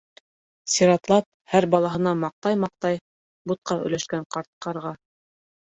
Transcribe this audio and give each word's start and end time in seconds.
Сиратлап 0.75 1.27
һәр 1.53 1.67
балаһына 1.75 2.15
маҡтай-маҡтай 2.23 3.01
бутҡа 3.53 3.81
өләшкән 3.87 4.29
ҡарт 4.37 4.53
ҡарға. 4.69 4.99